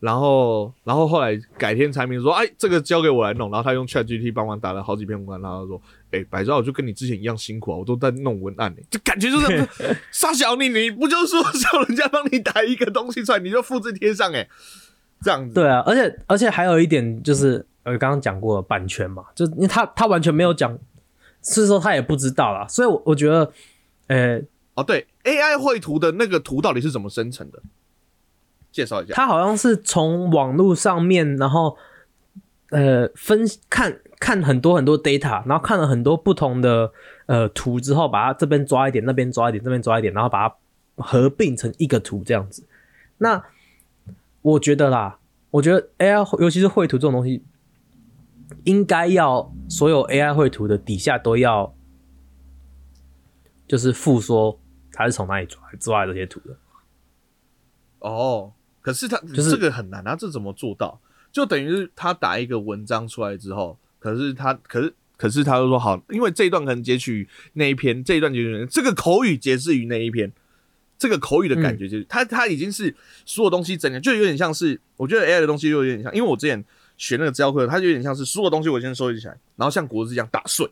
[0.00, 5.80] 然后然后后来改天产品说，哎，这个交给我来弄，然后他用 ChatGPT 帮忙打了好几篇文案，然后说，
[6.10, 9.68] 哎，百兆我就跟你之前一样辛苦啊，我都在弄文案呢、就感觉就是
[10.10, 14.48] 傻小你，你不就说叫人家帮你打一个东西出来，你就复制贴上哎、
[15.20, 20.76] 这样子，对啊，而且而且还有一点就是，呃，刚刚讲过版权嘛，就因为他他完全没有讲，
[21.48, 23.52] 是说他也不知道啦，所以我我觉得，
[24.08, 24.40] 呃，
[24.74, 27.62] 哦对，AI 绘图的那个图到底是怎么生成的？
[28.70, 29.14] 介绍一下。
[29.14, 31.76] 它好像是从网络上面，然后
[32.70, 36.92] 呃分看看很多很多 data，然后看了很多不同的
[37.26, 40.54] 呃图之后，把它这边抓一点，那边抓一点，这边抓一点，然后把它
[40.96, 42.64] 合并成一个图这样子。
[43.16, 43.42] 那
[44.42, 45.18] 我觉得啦，
[45.50, 47.42] 我觉得 AI 尤其是绘图这种东西，
[48.64, 51.74] 应该要所有 AI 绘图的底下都要
[53.66, 54.58] 就是附说
[54.92, 56.56] 它是从哪里抓抓来这些图的。
[58.00, 61.00] 哦，可是他就是这个很难啊，这怎么做到？
[61.30, 70.32] 就等于是他打一个文章出来之后，可是他可是可是他就说好，因为这一段可能截取那一篇，这一段截取这个口语截至于那一篇，
[70.96, 72.94] 这个口语的感觉就是、他他已经是
[73.26, 76.64] 所有东西整个就有点像是，我觉得 AI 的东西就有点像，因为我之前
[76.98, 80.70] 学那个资料课，它就有点像是所有东西我先收集起来，然后像国字一样打碎，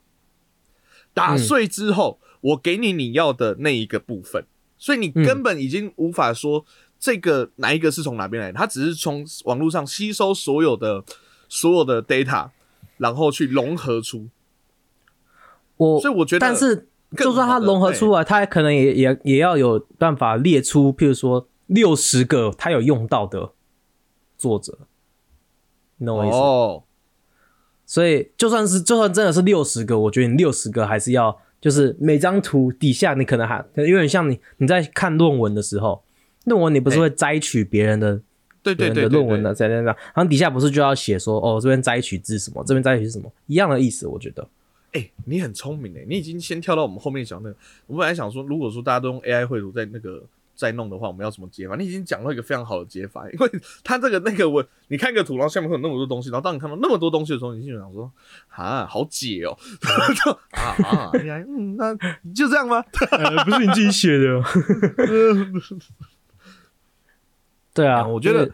[1.15, 4.45] 打碎之后、我给你你要的那一个部分，
[4.77, 6.67] 所以你根本已经无法说。
[6.99, 8.59] 这个哪一个是从哪边来的？
[8.59, 11.05] 它只是从网络上吸收所有的
[11.47, 12.49] 所有的 data，
[12.97, 14.31] 然后去融合出。
[15.77, 23.53] 我所以我觉得但是就算它融合出来，它可能也也也要有办法列出，譬如说六十个它有用到的
[24.39, 24.79] 作者，
[25.99, 26.37] 你懂我意思？
[26.37, 26.83] 哦，
[27.85, 36.03] 所以就算是就算真的是六十个，我觉得你六十个还是要，就是每张图底下你可能还有点像你你在看论文的时候，
[36.45, 38.21] 论文你不是会摘取别人的
[38.63, 44.47] 对对对论文的在那那，然后底下不是就要写说哦这边摘取自什么，这边摘取是什么，一样的意思，我觉得。
[44.93, 47.57] 哎、你很聪明哎，你已经先跳到我们后面讲那个。
[47.87, 50.23] 我本来想说，如果说大家都用 AI 绘图在那个
[50.57, 51.77] 在弄的话，我们要怎么解法？
[51.77, 53.51] 你已经讲到一个非常好的解法， 因为
[53.85, 58.11] 它这个那个我，你看一个图，然后下面会有那么多东西，然后当你看到那么多东西的时候，你心里想说，
[58.49, 59.57] 啊，好解哦，
[60.25, 61.95] 就 啊啊，AI，嗯，那
[62.35, 62.83] 就这样吗？
[63.11, 64.43] 呃，不是你自己写的。
[67.75, 68.51] 对啊，我觉得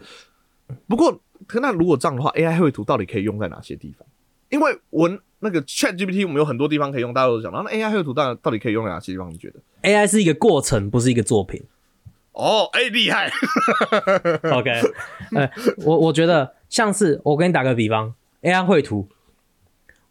[0.87, 4.05] 不过，可那如果这样的话，AI 绘图到底可以用在哪些地方？
[4.49, 9.31] 因为文那个 Chat GPT 我们有很多地方可以用，大家都讲，然后那 AI 绘图到到底可以用在哪些地方？
[9.31, 11.63] 你觉得？AI 是一个过程，不是一个作品。
[12.33, 13.31] 哦，哎、厉害！
[14.51, 14.81] OK，
[15.35, 15.49] 呃，
[15.85, 19.07] 我我觉得像是我给你打个比方，AI 绘图，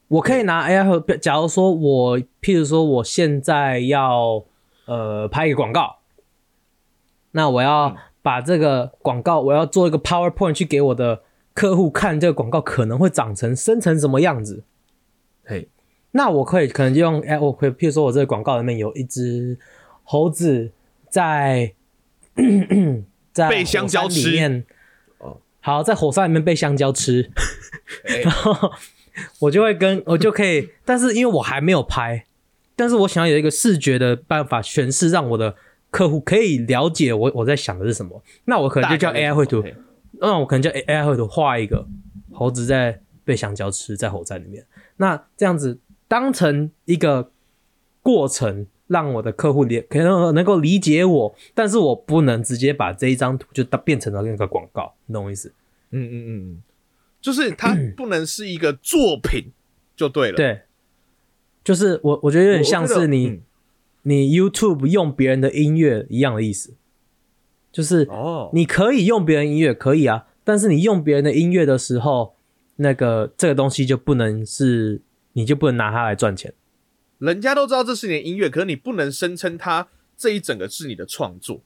[0.06, 4.44] 我可以拿 AI 绘，假如说我，譬如说我现在要
[4.86, 5.96] 呃拍一个广告，
[7.32, 11.22] 那我要把这个广告，我要做一个 PowerPoint 去给我的
[11.54, 14.62] 客户看，这个广告可能会长成生成什么样子。
[15.44, 15.68] 嘿，
[16.12, 19.58] 那我可以可能就用哎，我可以，譬如说我这个广告里面有一只
[20.04, 20.70] 猴子
[21.08, 21.74] 在
[23.32, 24.30] 在被香蕉火山里吃。
[24.30, 24.64] 面
[25.18, 27.30] 哦，好，在火山里面被香蕉吃，
[28.04, 28.20] 哎。
[28.20, 28.70] 然后
[29.40, 32.24] 我就会跟我就可以，但是因为我还没有拍，
[32.74, 35.54] 但是我想要有一个视觉的办法诠释，让我的
[35.90, 39.74] 客户可以了解我我在想的是什么，那我可能就叫 AI 绘图嘿，
[40.12, 41.86] 那我可能叫 AI 绘图画一个
[42.32, 44.64] 猴子在被香蕉吃在火山里面，
[44.96, 47.30] 那这样子当成一个
[48.02, 55.52] 过程，让我的客户理可能能够理解我，但是我不能直接把这一张图就当变成了那个广告，你懂我意思？
[55.90, 56.62] 嗯嗯嗯嗯，
[57.20, 59.52] 就是它不能是一个作品
[59.96, 60.60] 就对了。，对，
[61.64, 63.42] 就是我我觉得有点像是你、嗯
[64.04, 66.74] 你 YouTube 用别人的音乐一样的意思，
[67.70, 72.34] 就是哦，你可以用别人音乐，可以啊，但是你用别人的音乐的时候，
[72.78, 75.02] 那个这个东西就不能是，
[75.34, 76.52] 你就不能拿它来赚钱。
[77.22, 81.60] 人家都知道这是你的音乐，可是你不能声称它这一整个是你的创作。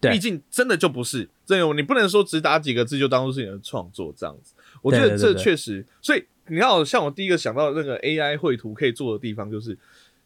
[0.00, 4.54] 对毕竟真的就不是，真的你不能说只打几个字就当做是你的创作这样子。
[4.82, 9.78] 我觉得这确实，所以你要像我第一个想到的那个 AI 绘图可以做的地方，就是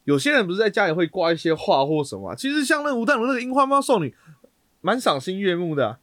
[0.04, 4.14] 有些人不是在家里会挂一些画或什么啊、其实像那个吴淡如那个樱花猫少女，
[4.80, 5.98] 蛮赏心悦目的啊、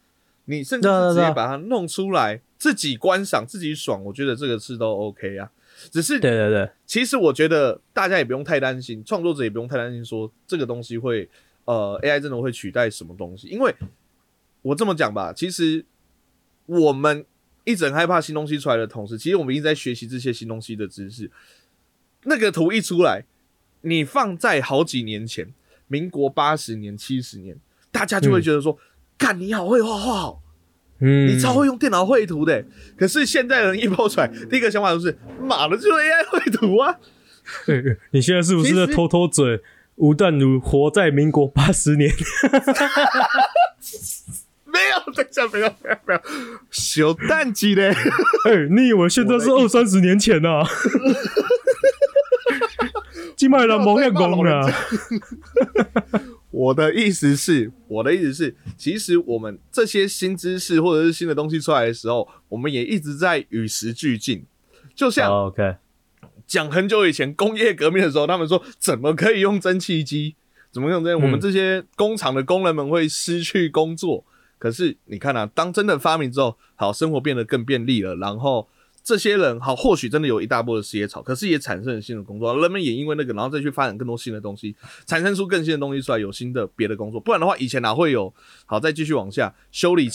[0.46, 5.50] 你甚至直接把它弄出来，自己观赏自己爽，我觉得这个是都 OK 啊。
[5.92, 11.30] 只是对对对，其实我觉得大家也不用太担心，创作者也不用太担心说这个东西会
[11.66, 13.74] 呃 AI 真的会取代什么东西，因为
[14.62, 15.86] 我这么讲吧，其实
[16.66, 17.26] 我们
[17.66, 21.30] 一直很害怕新东西出来的同时，其实我们一直在学习这些新东西的知识。
[22.26, 23.26] 那个图一出来，
[23.82, 25.54] 你放在好几年前，
[25.88, 27.58] 民国八十年、七十年，
[27.92, 28.78] 大家就会觉得说
[29.18, 30.40] ：“干、你好会画画哦，
[31.04, 32.66] 嗯，你超会用电脑绘图的欸。”
[32.98, 36.96] 可是现在人一爆出来，第一个想法就是：妈的，就是 AI 绘图啊！
[37.68, 39.62] 欸你现在是不是在偷偷嘴？
[39.96, 42.12] 吴淡如活在民国八十年，
[44.66, 46.22] 没有，等一下，没有，没有，没有，
[46.72, 47.90] 小蛋鸡嘞！
[48.50, 50.66] 哎、你以为现在是二三十年前啊？
[53.38, 54.62] 金麦郎蒙样公啊！
[56.54, 64.46] 我的意思是，我的意思是，其实我们这些新知识或者是新的东西出来的时候，我们也一直在与时俱进。
[64.94, 65.78] 就像哦 OK，
[66.46, 70.36] 讲很久以前工业革命的时候，他们说怎么可以用蒸汽机？
[70.72, 71.12] 怎么用这？
[71.14, 74.24] 嗯我们这些工厂的工人们会失去工作。
[74.60, 78.70] 可是你看啊，当真的发明之后，好，生活变得更便利了，然后
[79.04, 87.20] 这些人好，或许真的有一大波的失业潮，可是也产生了新的工作，人们也因为那个，然后再去发展更多新的东西，产生出更新的东西出来，有新的别的工作。
[87.20, 88.34] 不然的话，以前哪会有
[88.66, 90.10] 好再继续往下修理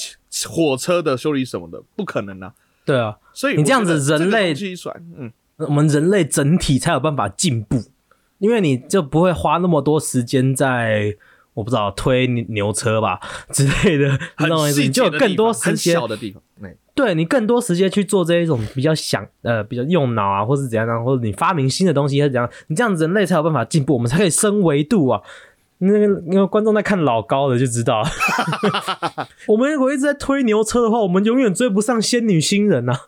[0.49, 2.55] 火车的修理什么的，不可能啊。
[2.87, 7.83] 对啊，所以你这样子人类这个东西出来，嗯，我们人类整体才有办法进步，
[8.39, 11.15] 因为你就不会花那么多时间在
[11.53, 13.21] 我不知道推牛牛车吧
[13.53, 14.19] 之类的？
[14.37, 25.23] 很细你就有更节的地方很多时间小的地方，哎对你更多时间去做这一种比较想呃比较用脑啊，或是怎样样，或者你发明新的东西，或者怎样，你这样人类才有办法进步，我们才可以升维度啊。
[25.81, 28.03] 那个那个观众在看老高的就知道，
[29.47, 33.01] 我们如果一直在推牛车的话，我们永远追不上仙女星人啊。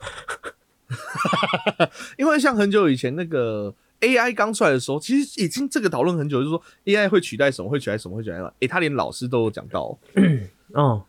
[2.16, 8.52] 因为像很久以前那个 AI 刚出来的时候，其实已经这个讨论很久，就是说 AI 会取代什么，会取代什么，会取代什么。
[8.60, 9.98] 诶、他连老师都有讲到哦，
[10.74, 11.02] 哦，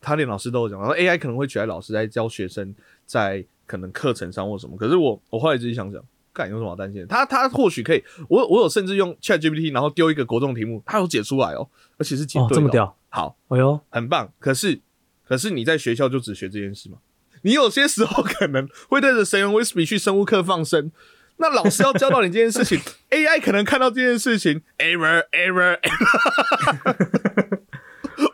[0.00, 2.74] 他连老师都有讲到说 AI 可能会取代老师在教学生
[3.06, 4.76] 在可能课程上或什么。
[4.76, 7.06] 可是我我后来自己想想，干有什么好担心的？
[7.06, 14.32] 他他或许可以，我我有甚至用 ChatGPT，然后丢一个国中题目，他有解出来哦，而且是解对的、哦这么屌，好，哎呦，很棒。
[14.38, 14.80] 可是，
[15.26, 16.98] 可是你在学校就只学这件事吗？
[17.42, 20.90] 你有些时候可能会对着神人威斯比去生物课放生，
[21.36, 22.80] 那老师要教到你这件事情
[23.10, 27.57] ，AI 可能看到这件事情，error error，, error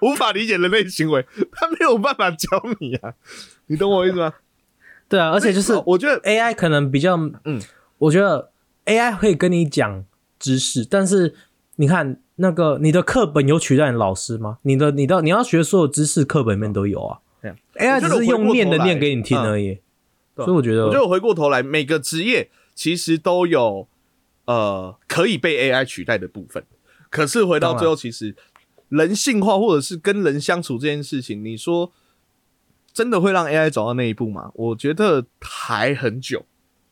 [0.01, 2.49] 无法理解人类行为，他没有办法教
[2.81, 3.14] 你啊，
[3.66, 4.33] 你懂我意思吗？
[5.09, 7.62] 对啊，而且就是我觉得 AI 可能比较，嗯嗯，
[7.99, 8.51] 我觉得
[8.87, 10.05] AI 会跟你讲
[10.38, 11.35] 知识，但是
[11.77, 14.59] 你看那个你的课本有取代你老师吗？
[14.62, 17.18] 你的你的你要学所有知识，课本里面都有啊。
[17.42, 19.79] 这样 AI 只是用念的念给你听而已。
[20.37, 23.87] 所以我觉得，我觉得我回过头来，每个职业其实都有
[24.47, 26.64] 呃可以被 AI 取代的部分。
[27.11, 28.35] 可是回到最后，其实
[28.88, 31.92] 人性化或者是跟人相处这件事情，你说
[32.92, 34.51] 真的会让 AI 走到那一步吗？
[34.55, 36.47] 我觉得还很久，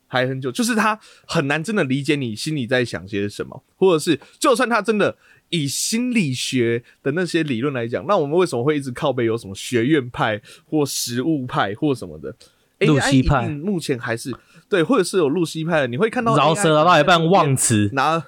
[0.07, 0.51] 还很久。
[0.51, 5.15] 就是他很难真的理解你心里在想些什么，或者是就算他真的
[5.49, 12.35] 以心理学的那些理论来讲，那我们为什么会一直靠背有什么学院派或实物派或什么的？
[12.79, 14.35] 露 AI 西派目前还是
[14.67, 18.21] 对，或者是有露西派的，你会看到饶舌饶到一半忘词，拿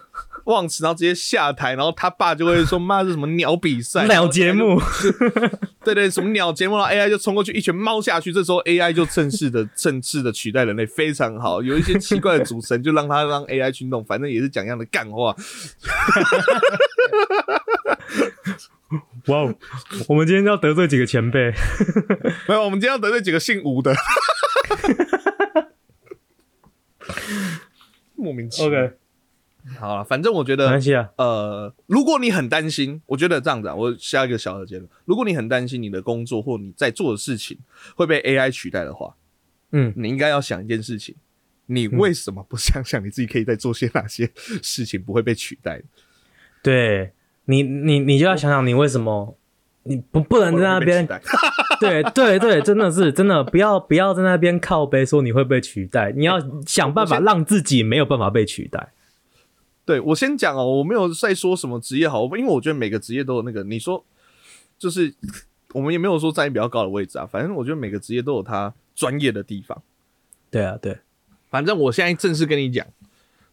[0.45, 4.05] 忘词，然后直接下台，然后他爸就会说：“妈，这什么鸟比赛？
[4.07, 4.79] 鸟节目，
[5.83, 11.61] 对对，什么鸟节目？”然后 AI 就冲过去一拳猫下去，这时候 AI 就正式的正式的取代人类，非常好。
[11.61, 15.35] 有一些奇怪的主持人就让他让 AI 去弄，反正也是讲一样的干话。
[19.25, 19.55] 哇哦！
[20.07, 21.51] 我们今天要得罪几个前辈，
[22.47, 23.91] 没有，我们今天要得罪几个姓吴的，
[28.15, 28.91] 莫名其妙。
[29.79, 31.09] 好了，反正我觉得没关系啊。
[31.17, 37.57] 呃，如果你很担心，我觉得这样子啊，我下一个小的结论：如果你很担心你的工作或你在做的事情
[37.95, 39.15] 会被 AI 取代的话，
[39.71, 41.15] 嗯，你应该要想一件事情：
[41.65, 45.81] 你为什么不想想你自己可以在做些哪些事情不会被取代？
[46.61, 47.11] 对
[47.45, 49.37] 你，你你就要想想，你为什么
[49.83, 51.07] 你不不能在那边
[51.79, 58.91] 对对对，真的是真的，不要不要在那边靠背说你会被取代，你要想办法让自己没有办法被取代。
[59.85, 64.03] 对我先讲哦，我没有在说什么职业好，因为我觉得每个职业都有那个，你说
[64.79, 65.13] 就是
[65.73, 69.81] 我们也没有说在比较高的位置啊，反正我觉得每个职业都有他专业的地方。
[70.49, 70.97] 对啊，对，
[71.49, 72.85] 反正我现在正式跟你讲，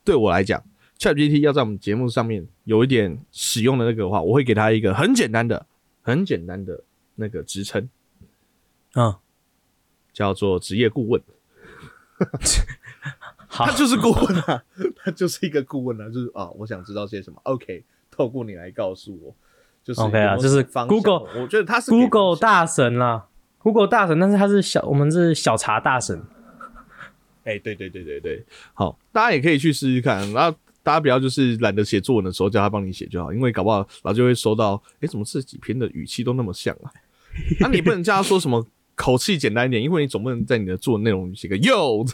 [0.04, 0.64] 对我来讲
[0.98, 5.66] ，ChatGPT 要在我们节目上面有一点使用的那个的话，我会给他一个很简单的、
[6.00, 6.82] 很简单的
[7.16, 7.88] 那个职称，
[8.94, 9.14] 嗯，
[10.12, 11.20] 叫做职业顾问。
[13.54, 14.62] 好他，就是顾问啊，
[15.04, 19.34] 他就是一个顾问啊，就是啊，我想知道些什么，OK，透过你来告诉我，
[19.84, 23.26] 就是 OK 啊就是方 Google- 我觉得他是 Google 大神啦
[23.58, 26.22] ，Google 大神，但是他是小，我们是小茶大神。
[27.44, 30.32] 哎、对对对对对，好，大家也可以去试试看。
[30.32, 36.88] 然后大家不要就是懒得写作文的时候叫他帮你写就好，因为搞不好老就会收到，哎、怎么这几篇的语气都那么像啊？
[37.60, 38.64] 那、你不能叫他说什么
[39.02, 42.08] 口气简单一点，因为你总不能在你的作文内容里写个 yo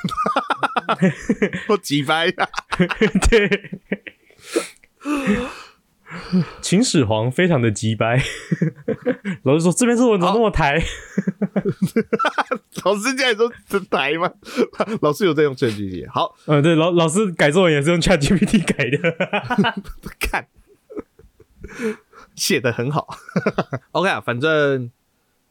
[1.68, 2.48] 或几掰啊。
[3.28, 3.70] 对，
[6.62, 8.18] 秦始皇非常的急掰，
[9.44, 10.82] 老师说这篇作文怎么那么台？
[12.84, 14.32] 老师竟然说这台吗？
[15.02, 19.14] 老师有在用 ChatGPT，好嗯，对，老老师改作文也是用 ChatGPT 改的。
[20.18, 20.46] 看，
[22.34, 23.08] 写的很好。
[23.90, 24.90] OK 啊，反正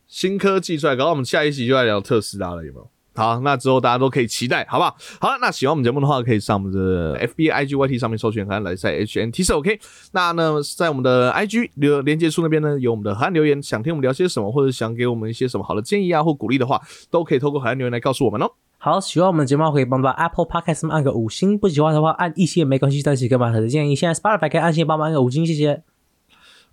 [0.08, 2.90] 新科技出来，搞到我们下一集就来聊特斯拉了，有没有？
[3.14, 4.96] 好，那之后大家都可以期待，好不好？
[5.20, 9.80] 好了，那喜欢我们节目的话，可以上我们的 FB、IG、YT 上面搜寻“河岸来赛 HNT 是 OK。
[10.12, 16.80] 那呢，在我们的 IG 留连接处那边呢，有我们的河岸留言，想听我们聊些什么，或者想给我们一些什么好的建议啊或鼓励的话，
[17.10, 18.52] 都可以透过河岸留言来告诉我们哦。
[18.78, 23.96] 好，喜欢我们的节目可以帮到 Apple Podcast 按个五星，不喜欢的话按一星也没关系，但是给蛮好的建议。
[23.96, 25.82] 现在 Spotify 可以按星帮忙按个五星，谢谢。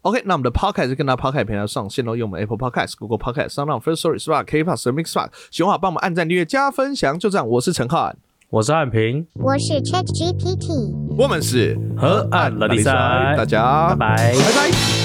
[0.04, 7.48] OK，那我们的 Podcast 跟大家 Podcast 平台上线喽，用我们 Apple Podcast、Google Podcast、Sound First Story、Spotify、K Plus、Mix Box，喜欢的话帮我们按赞、订阅、加分享，就这样。
[7.48, 8.12] 我是陈浩，
[8.50, 10.94] 我是汉平，我是 ChatGPT。
[11.16, 12.92] 我们是河岸拉力赛
[13.34, 15.03] 大家拜拜拜拜。